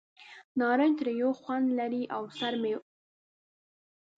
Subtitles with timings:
[0.59, 2.87] نارنج تریو خوند لري او سړه مېوه ده.